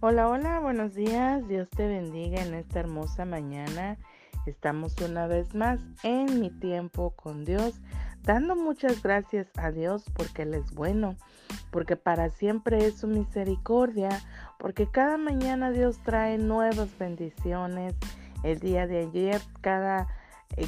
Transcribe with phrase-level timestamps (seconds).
[0.00, 1.48] Hola, hola, buenos días.
[1.48, 3.98] Dios te bendiga en esta hermosa mañana.
[4.46, 7.80] Estamos una vez más en mi tiempo con Dios,
[8.22, 11.16] dando muchas gracias a Dios porque Él es bueno,
[11.72, 14.10] porque para siempre es su misericordia,
[14.60, 17.96] porque cada mañana Dios trae nuevas bendiciones.
[18.44, 20.06] El día de ayer, cada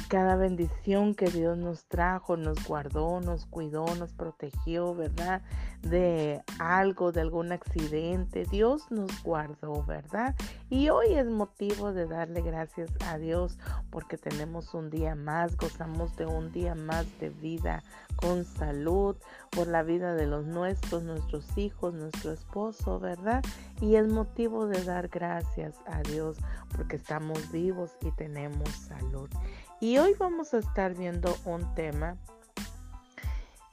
[0.07, 5.41] cada bendición que Dios nos trajo, nos guardó, nos cuidó, nos protegió, ¿verdad?
[5.81, 8.45] De algo, de algún accidente.
[8.45, 10.35] Dios nos guardó, ¿verdad?
[10.69, 13.57] Y hoy es motivo de darle gracias a Dios
[13.89, 17.83] porque tenemos un día más, gozamos de un día más de vida
[18.15, 19.15] con salud,
[19.49, 23.43] por la vida de los nuestros, nuestros hijos, nuestro esposo, ¿verdad?
[23.81, 26.37] Y es motivo de dar gracias a Dios
[26.75, 29.29] porque estamos vivos y tenemos salud.
[29.79, 32.15] Y hoy vamos a estar viendo un tema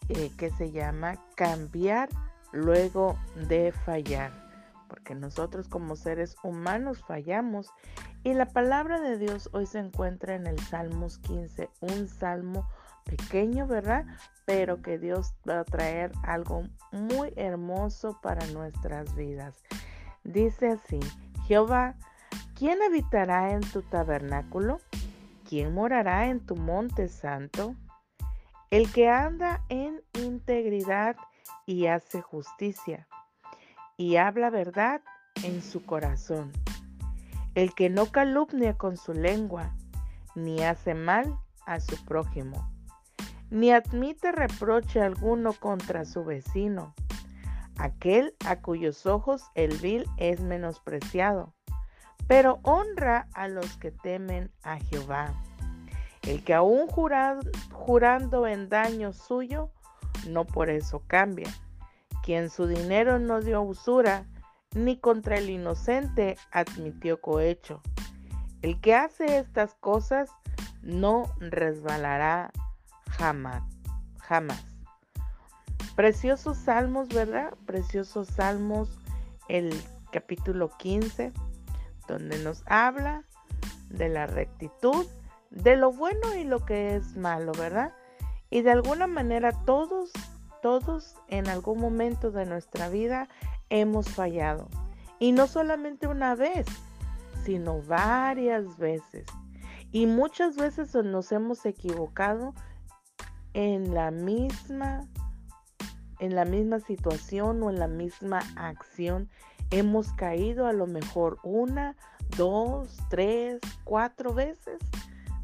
[0.09, 2.09] eh, que se llama cambiar
[2.53, 4.33] luego de fallar.
[4.89, 7.71] Porque nosotros como seres humanos fallamos.
[8.25, 12.69] Y la palabra de Dios hoy se encuentra en el Salmos 15, un salmo
[13.05, 14.07] pequeño, ¿verdad?
[14.45, 19.63] Pero que Dios va a traer algo muy hermoso para nuestras vidas.
[20.25, 21.01] Dice así,
[21.47, 21.95] Jehová,
[22.55, 24.81] ¿quién habitará en tu tabernáculo?
[25.49, 27.75] ¿quién morará en tu monte santo?
[28.71, 31.17] El que anda en integridad
[31.67, 33.09] y hace justicia
[33.97, 35.01] y habla verdad
[35.43, 36.53] en su corazón.
[37.55, 39.75] El que no calumnia con su lengua,
[40.35, 42.71] ni hace mal a su prójimo,
[43.51, 46.95] ni admite reproche alguno contra su vecino,
[47.79, 51.55] aquel a cuyos ojos el vil es menospreciado
[52.29, 55.35] pero honra a los que temen a Jehová.
[56.29, 56.89] El que aún
[57.73, 59.71] jurando en daño suyo,
[60.29, 61.49] no por eso cambia.
[62.23, 64.27] Quien su dinero no dio usura,
[64.75, 67.81] ni contra el inocente admitió cohecho.
[68.61, 70.29] El que hace estas cosas
[70.83, 72.53] no resbalará
[73.09, 73.63] jamás,
[74.19, 74.63] jamás.
[75.97, 77.55] Preciosos salmos, ¿verdad?
[77.65, 78.91] Preciosos salmos,
[79.49, 79.75] el
[80.13, 81.33] capítulo 15
[82.07, 83.25] donde nos habla
[83.89, 85.07] de la rectitud,
[85.51, 87.93] de lo bueno y lo que es malo, ¿verdad?
[88.51, 90.11] Y de alguna manera todos,
[90.63, 93.29] todos en algún momento de nuestra vida
[93.71, 94.69] hemos fallado.
[95.19, 96.67] Y no solamente una vez,
[97.45, 99.27] sino varias veces.
[99.91, 102.55] Y muchas veces nos hemos equivocado
[103.55, 105.07] en la misma
[106.21, 109.29] en la misma situación o en la misma acción
[109.71, 111.97] hemos caído a lo mejor una,
[112.37, 114.79] dos, tres, cuatro veces,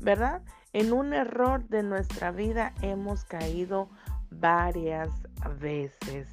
[0.05, 0.43] ¿verdad?
[0.73, 3.89] En un error de nuestra vida hemos caído
[4.31, 5.09] varias
[5.59, 6.29] veces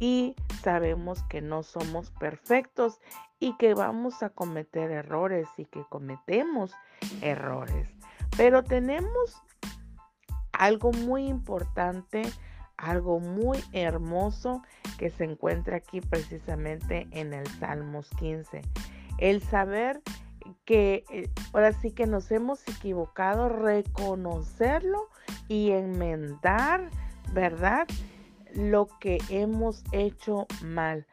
[0.00, 3.00] y sabemos que no somos perfectos
[3.38, 6.74] y que vamos a cometer errores y que cometemos
[7.20, 7.88] errores.
[8.36, 9.42] Pero tenemos
[10.52, 12.22] algo muy importante
[12.82, 14.62] algo muy hermoso
[14.98, 18.60] que se encuentra aquí precisamente en el Salmos 15.
[19.18, 20.02] El saber
[20.64, 25.08] que eh, ahora sí que nos hemos equivocado, reconocerlo
[25.48, 26.90] y enmendar,
[27.32, 27.86] ¿verdad?
[28.54, 31.06] Lo que hemos hecho mal.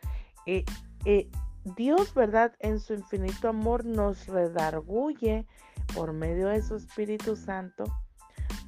[0.46, 0.66] Eh,
[1.06, 1.30] eh,
[1.76, 2.54] Dios, ¿verdad?
[2.60, 5.46] En su infinito amor nos redarguye
[5.94, 7.86] por medio de su Espíritu Santo.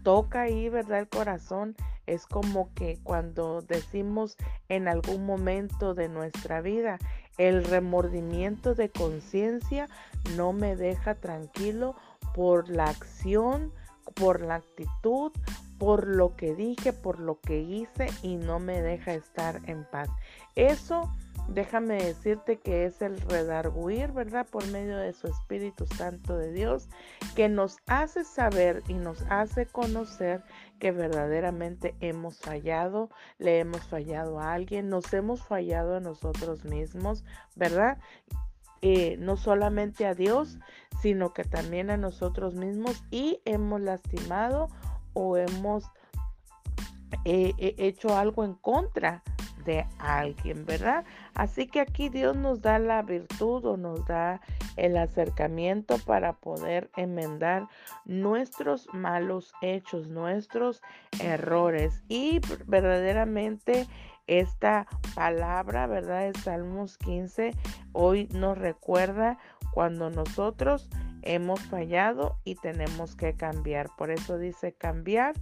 [0.03, 0.99] Toca ahí, ¿verdad?
[0.99, 1.75] El corazón
[2.07, 4.35] es como que cuando decimos
[4.69, 6.97] en algún momento de nuestra vida,
[7.37, 9.87] el remordimiento de conciencia
[10.35, 11.95] no me deja tranquilo
[12.33, 13.71] por la acción,
[14.13, 15.31] por la actitud,
[15.77, 20.09] por lo que dije, por lo que hice y no me deja estar en paz.
[20.55, 21.11] Eso
[21.53, 24.47] déjame decirte que es el redarguir, ¿verdad?
[24.49, 26.87] Por medio de su Espíritu Santo de Dios,
[27.35, 30.43] que nos hace saber y nos hace conocer
[30.79, 37.23] que verdaderamente hemos fallado, le hemos fallado a alguien, nos hemos fallado a nosotros mismos,
[37.55, 37.97] ¿verdad?
[38.81, 40.57] Eh, no solamente a Dios,
[41.01, 44.69] sino que también a nosotros mismos y hemos lastimado
[45.13, 45.83] o hemos
[47.25, 49.21] eh, hecho algo en contra
[49.63, 51.03] de alguien, ¿verdad?
[51.33, 54.41] Así que aquí Dios nos da la virtud o nos da
[54.77, 57.67] el acercamiento para poder enmendar
[58.05, 60.81] nuestros malos hechos, nuestros
[61.19, 63.87] errores y verdaderamente
[64.27, 66.31] esta palabra, ¿verdad?
[66.31, 67.51] De Salmos 15
[67.91, 69.37] hoy nos recuerda
[69.73, 70.89] cuando nosotros
[71.21, 73.89] hemos fallado y tenemos que cambiar.
[73.97, 75.35] Por eso dice cambiar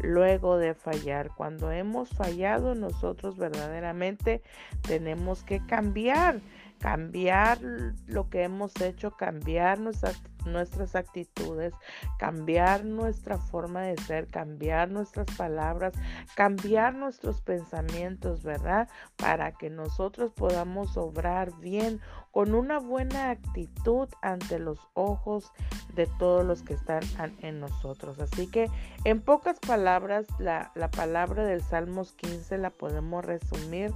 [0.00, 1.30] luego de fallar.
[1.36, 4.42] Cuando hemos fallado, nosotros verdaderamente
[4.82, 6.40] tenemos que cambiar.
[6.78, 7.58] cambiar
[8.06, 11.74] lo que hemos hecho, cambiar nuestras, nuestras actitudes,
[12.18, 15.94] cambiar nuestra forma de ser, cambiar nuestras palabras,
[16.34, 18.88] cambiar nuestros pensamientos, ¿verdad?
[19.16, 22.00] Para que nosotros podamos obrar bien
[22.30, 25.52] con una buena actitud ante los ojos
[25.94, 27.02] de todos los que están
[27.40, 28.18] en nosotros.
[28.20, 28.70] Así que
[29.04, 33.92] en pocas palabras, la, la palabra del Salmos 15 la podemos resumir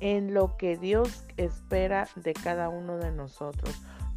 [0.00, 3.74] en lo que Dios espera de cada uno de nosotros.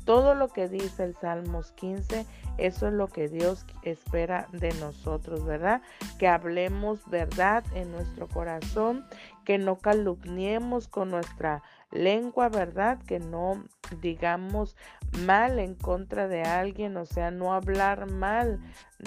[0.09, 2.25] Todo lo que dice el Salmos 15,
[2.57, 5.83] eso es lo que Dios espera de nosotros, ¿verdad?
[6.17, 9.05] Que hablemos verdad en nuestro corazón,
[9.45, 11.61] que no calumniemos con nuestra
[11.91, 12.99] lengua, ¿verdad?
[13.07, 13.63] Que no
[14.01, 14.75] digamos
[15.25, 18.59] mal en contra de alguien, o sea, no hablar mal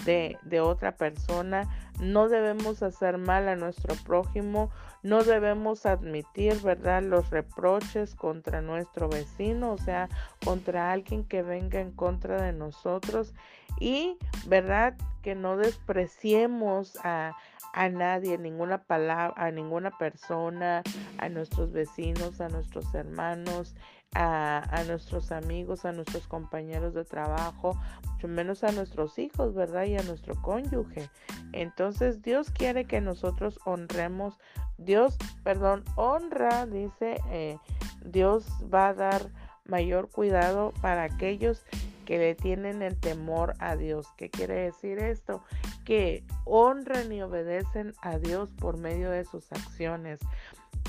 [0.04, 1.68] de, de otra persona,
[2.00, 4.70] no debemos hacer mal a nuestro prójimo,
[5.02, 10.08] no debemos admitir, ¿verdad?, los reproches contra nuestro vecino, o sea,
[10.44, 13.34] contra alguien que venga en contra de nosotros
[13.78, 17.36] y, ¿verdad?, que no despreciemos a,
[17.72, 20.82] a nadie, ninguna palabra, a ninguna persona,
[21.18, 23.74] a nuestros vecinos, a nuestros hermanos,
[24.14, 27.78] a, nuestros amigos, a nuestros compañeros de trabajo,
[28.12, 29.84] mucho menos a nuestros hijos, ¿verdad?
[29.84, 31.08] Y a nuestro cónyuge.
[31.52, 34.38] Entonces Dios quiere que nosotros honremos,
[34.76, 37.58] Dios, perdón, honra, dice, eh,
[38.04, 39.30] Dios va a dar
[39.64, 41.64] mayor cuidado para aquellos
[42.04, 44.08] que le tienen el temor a Dios.
[44.16, 45.42] ¿Qué quiere decir esto?
[45.84, 50.20] Que honran y obedecen a Dios por medio de sus acciones.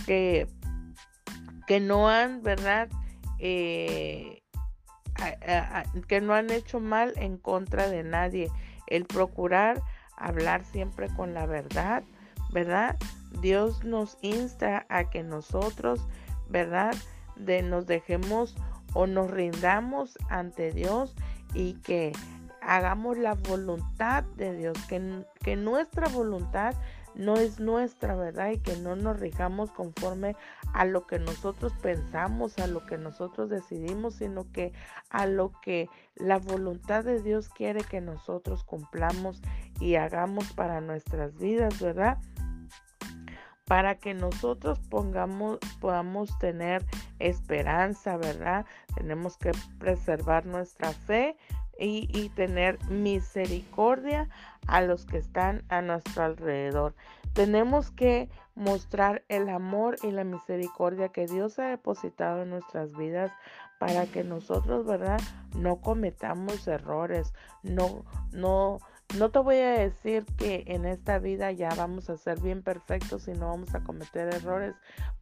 [0.06, 0.48] Que,
[1.68, 2.90] que no han, ¿verdad?
[3.40, 4.42] Eh,
[6.07, 8.50] que no han hecho mal en contra de nadie.
[8.88, 9.81] El procurar
[10.18, 12.04] hablar siempre con la verdad,
[12.51, 12.98] ¿verdad?
[13.42, 16.06] Dios nos insta a que nosotros,
[16.50, 16.95] ¿verdad?
[17.36, 18.56] De nos dejemos
[18.94, 21.16] o nos rindamos ante Dios
[21.54, 22.12] y que
[22.62, 26.75] hagamos la voluntad de Dios, que, que nuestra voluntad
[27.15, 28.51] no es nuestra, ¿verdad?
[28.51, 30.36] Y que no nos rijamos conforme
[30.74, 34.74] a lo que nosotros pensamos, a lo que nosotros decidimos, sino que
[35.10, 39.42] a lo que la voluntad de Dios quiere que nosotros cumplamos
[39.80, 42.18] y hagamos para nuestras vidas, ¿verdad?
[43.65, 46.86] Para que nosotros pongamos, podamos tener
[47.19, 48.65] esperanza, ¿verdad?
[48.95, 51.38] Tenemos que preservar nuestra fe,
[51.86, 54.30] y, tener misericordia
[54.68, 56.96] a los que están a nuestro alrededor.
[57.34, 63.32] Tenemos que mostrar el amor y la misericordia que Dios ha depositado en nuestras vidas
[63.80, 65.20] para que nosotros, ¿verdad?
[65.58, 67.34] No cometamos errores.
[67.64, 68.80] No, no,
[69.18, 73.28] no te voy a decir que en esta vida ya vamos a ser bien perfectos
[73.28, 74.76] y no vamos a cometer errores,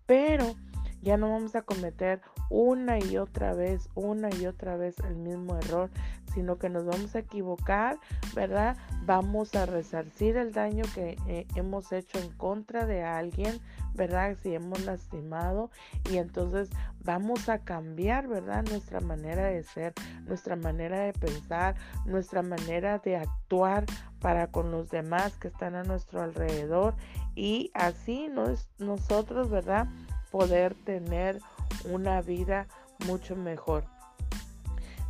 [0.06, 0.56] pero
[1.02, 5.58] ya no vamos a cometer una y otra vez, una y otra vez el mismo
[5.58, 5.90] error,
[6.34, 7.98] sino que nos vamos a equivocar,
[8.34, 8.78] ¿verdad?
[9.06, 13.60] Vamos a resarcir el daño que eh, hemos hecho en contra de alguien,
[13.94, 14.38] ¿verdad?
[14.42, 15.72] Si hemos lastimado
[16.10, 16.70] y entonces
[17.04, 18.64] vamos a cambiar, ¿verdad?
[18.70, 19.94] Nuestra manera de ser,
[20.26, 21.76] nuestra manera de pensar,
[22.06, 23.86] nuestra manera de actuar
[24.20, 26.96] para con los demás que están a nuestro alrededor
[27.36, 29.88] y así nos, nosotros, ¿verdad?
[30.32, 31.40] poder tener
[31.86, 32.68] una vida
[33.06, 33.84] mucho mejor.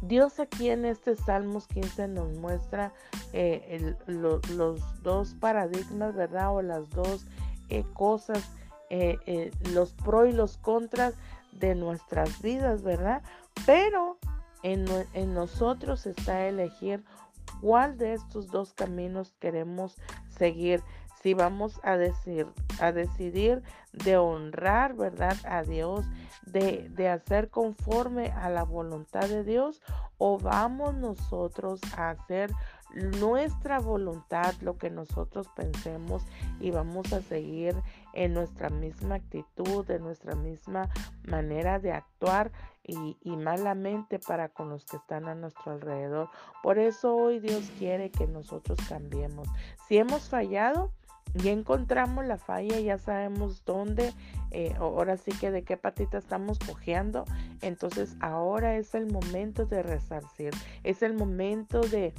[0.01, 2.91] Dios aquí en este Salmos 15 nos muestra
[3.33, 6.55] eh, los dos paradigmas, ¿verdad?
[6.55, 7.25] O las dos
[7.69, 8.49] eh, cosas,
[8.89, 11.13] eh, los pros y los contras
[11.51, 13.21] de nuestras vidas, ¿verdad?
[13.65, 14.17] Pero
[14.63, 17.03] en, en nosotros está elegir
[17.61, 19.97] cuál de estos dos caminos queremos
[20.37, 20.83] seguir
[21.21, 22.47] si vamos a decir,
[22.79, 23.61] a decidir
[23.93, 25.37] de honrar, ¿verdad?
[25.45, 26.05] A Dios,
[26.45, 29.81] de, de hacer conforme a la voluntad de Dios,
[30.17, 32.51] o vamos nosotros a hacer
[33.19, 36.23] nuestra voluntad, lo que nosotros pensemos
[36.59, 37.75] y vamos a seguir
[38.13, 40.89] en nuestra misma actitud, en nuestra misma
[41.23, 42.51] manera de actuar
[42.83, 46.29] y, y, malamente para con los que están a nuestro alrededor.
[46.63, 49.47] Por eso hoy Dios quiere que nosotros cambiemos.
[49.87, 50.91] Si hemos fallado,
[51.33, 54.13] ya encontramos la falla, ya sabemos dónde,
[54.51, 57.25] eh, ahora sí que de qué patita estamos cojeando.
[57.61, 60.51] Entonces ahora es el momento de resarcir,
[60.83, 62.13] es el momento de,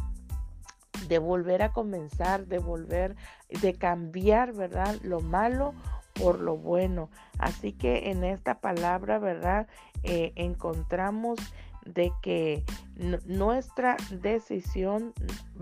[1.09, 3.17] de volver a comenzar, de volver,
[3.61, 4.97] de cambiar, ¿verdad?
[5.03, 5.75] Lo malo
[6.15, 7.11] por lo bueno.
[7.39, 9.67] Así que en esta palabra, ¿verdad?
[10.03, 11.39] Eh, encontramos
[11.85, 12.65] de que
[12.97, 15.13] nuestra decisión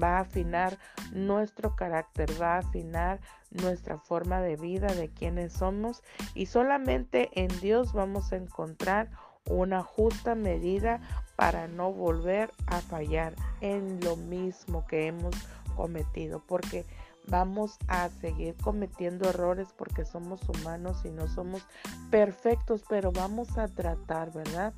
[0.01, 0.79] va a afinar
[1.13, 3.21] nuestro carácter, va a afinar
[3.51, 6.03] nuestra forma de vida, de quienes somos
[6.35, 9.11] y solamente en Dios vamos a encontrar
[9.47, 11.01] una justa medida
[11.37, 15.35] para no volver a fallar en lo mismo que hemos
[15.75, 16.85] cometido, porque
[17.27, 21.67] vamos a seguir cometiendo errores porque somos humanos y no somos
[22.11, 24.73] perfectos, pero vamos a tratar, ¿verdad?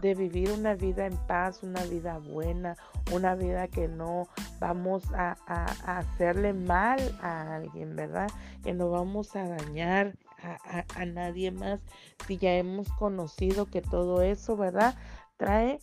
[0.00, 2.76] De vivir una vida en paz, una vida buena,
[3.12, 4.28] una vida que no
[4.58, 5.36] vamos a,
[5.86, 8.28] hacerle mal a alguien, ¿verdad?
[8.62, 11.80] Que no vamos a dañar a, a nadie más
[12.26, 14.94] si ya hemos conocido que todo eso, ¿verdad?
[15.36, 15.80] Trae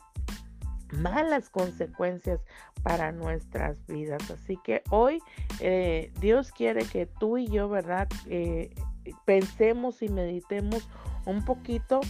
[0.91, 2.39] malas consecuencias
[2.83, 4.29] para nuestras vidas.
[4.31, 5.19] Así que hoy
[5.59, 8.07] eh, Dios quiere que tú y yo, ¿verdad?
[8.27, 8.73] Eh,
[9.25, 10.87] pensemos y meditemos
[11.25, 12.01] un poquito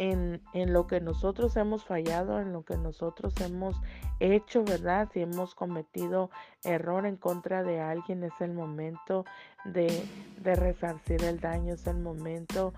[0.00, 3.76] en, en, lo que nosotros hemos fallado, en lo que nosotros hemos
[4.18, 5.10] hecho, ¿verdad?
[5.12, 6.30] Si hemos cometido
[6.64, 9.26] error en contra de alguien, es el momento
[9.66, 10.02] de,
[10.40, 12.72] de resarcir el daño, es el momento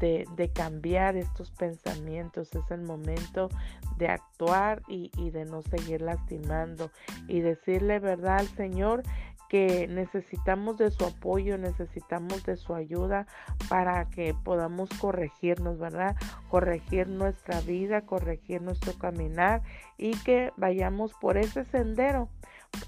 [0.00, 3.48] de, de, cambiar estos pensamientos, es el momento
[3.96, 6.90] de actuar y, y de no seguir lastimando
[7.26, 9.02] y decirle verdad al Señor
[9.48, 13.26] que necesitamos de su apoyo, necesitamos de su ayuda
[13.68, 16.16] para que podamos corregirnos, ¿verdad?
[16.48, 19.62] Corregir nuestra vida, corregir nuestro caminar
[19.96, 22.28] y que vayamos por ese sendero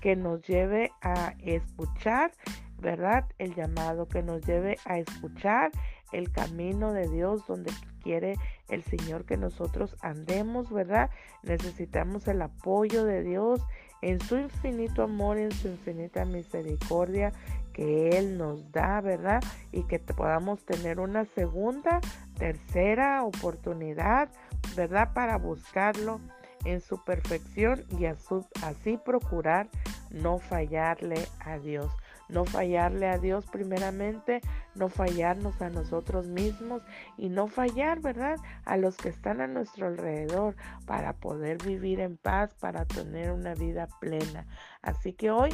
[0.00, 2.32] que nos lleve a escuchar,
[2.80, 3.24] ¿verdad?
[3.38, 5.70] El llamado que nos lleve a escuchar
[6.12, 7.72] el camino de Dios donde
[8.02, 8.36] quiere
[8.68, 11.10] el Señor que nosotros andemos, ¿verdad?
[11.42, 13.60] Necesitamos el apoyo de Dios
[14.02, 17.32] en su infinito amor, en su infinita misericordia
[17.72, 19.42] que Él nos da, ¿verdad?
[19.72, 22.00] Y que podamos tener una segunda,
[22.36, 24.28] tercera oportunidad,
[24.76, 25.12] ¿verdad?
[25.14, 26.20] Para buscarlo
[26.64, 29.68] en su perfección y así procurar
[30.10, 31.92] no fallarle a Dios
[32.28, 34.40] no fallarle a Dios primeramente,
[34.74, 36.82] no fallarnos a nosotros mismos
[37.16, 38.36] y no fallar, ¿verdad?
[38.64, 40.56] A los que están a nuestro alrededor
[40.86, 44.46] para poder vivir en paz, para tener una vida plena.
[44.82, 45.50] Así que hoy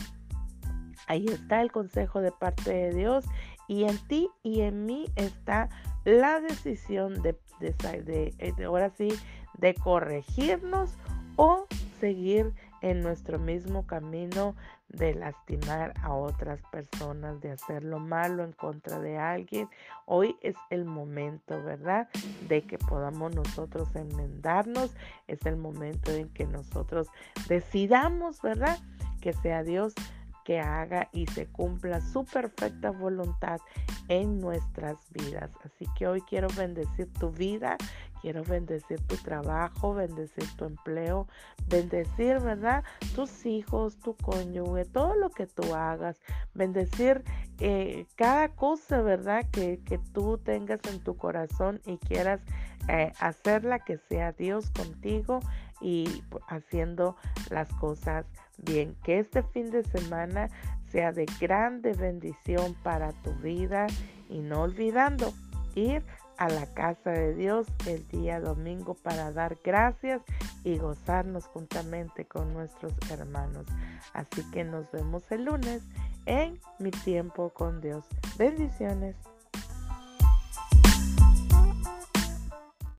[1.07, 3.25] ahí está el consejo de parte de Dios
[3.69, 5.69] y en ti y en mí está
[6.05, 9.09] la decisión de, de ahora sí,
[9.59, 10.97] de corregirnos
[11.37, 11.67] o
[12.01, 12.53] seguir
[12.83, 14.55] en nuestro mismo camino
[14.89, 19.69] de lastimar a otras personas, de hacer lo malo en contra de alguien.
[20.07, 22.09] Hoy es el momento, ¿verdad?
[22.49, 24.95] De que podamos nosotros enmendarnos.
[25.27, 27.09] Es el momento en que nosotros
[27.49, 28.79] decidamos, ¿verdad?
[29.21, 29.95] Que sea Dios
[30.45, 33.61] que haga y se cumpla su perfecta voluntad
[34.09, 35.51] en nuestras vidas.
[35.65, 37.77] Así que hoy quiero bendecir tu vida,
[38.21, 41.27] quiero bendecir tu trabajo, bendecir tu empleo,
[41.69, 42.85] bendecir, ¿verdad?
[43.15, 46.21] Tus hijos, tu cónyuge, todo lo que tú hagas,
[46.55, 47.25] bendecir
[47.61, 49.45] eh, cada cosa, ¿verdad?
[49.51, 52.41] Que, que, tú tengas en tu corazón y quieras
[52.89, 55.41] eh, hacerla que sea Dios contigo
[55.85, 57.15] y haciendo
[57.51, 58.25] las cosas
[58.57, 58.97] bien.
[59.05, 60.49] Que este fin de semana
[60.91, 63.87] sea de grande bendición para tu vida
[64.31, 65.33] y no olvidando
[65.75, 66.03] ir
[66.39, 70.23] a la casa de Dios el día domingo para dar gracias
[70.65, 73.67] y gozarnos juntamente con nuestros hermanos.
[74.15, 75.83] Así que nos vemos el lunes
[76.27, 78.05] en mi tiempo con Dios.
[78.39, 79.17] Bendiciones.